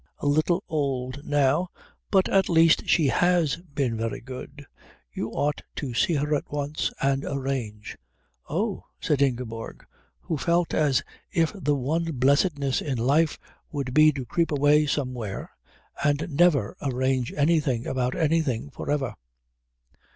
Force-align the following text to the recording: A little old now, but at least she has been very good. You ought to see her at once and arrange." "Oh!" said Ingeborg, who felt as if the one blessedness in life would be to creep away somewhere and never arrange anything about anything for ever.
A 0.17 0.25
little 0.25 0.63
old 0.67 1.23
now, 1.23 1.69
but 2.09 2.27
at 2.27 2.49
least 2.49 2.87
she 2.89 3.05
has 3.09 3.57
been 3.57 3.95
very 3.95 4.19
good. 4.19 4.65
You 5.13 5.29
ought 5.29 5.61
to 5.75 5.93
see 5.93 6.15
her 6.15 6.33
at 6.33 6.51
once 6.51 6.91
and 7.03 7.23
arrange." 7.23 7.99
"Oh!" 8.49 8.85
said 8.99 9.21
Ingeborg, 9.21 9.85
who 10.21 10.37
felt 10.39 10.73
as 10.73 11.03
if 11.31 11.53
the 11.53 11.75
one 11.75 12.05
blessedness 12.13 12.81
in 12.81 12.97
life 12.97 13.37
would 13.71 13.93
be 13.93 14.11
to 14.13 14.25
creep 14.25 14.51
away 14.51 14.87
somewhere 14.87 15.51
and 16.03 16.25
never 16.31 16.75
arrange 16.81 17.31
anything 17.33 17.85
about 17.85 18.15
anything 18.15 18.71
for 18.71 18.89
ever. 18.89 19.13